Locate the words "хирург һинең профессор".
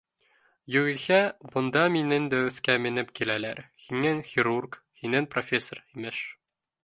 4.31-5.83